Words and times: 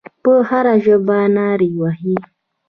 په 0.23 0.33
هره 0.49 0.75
ژبه 0.85 1.17
نارې 1.35 1.69
وهي. 1.79 2.15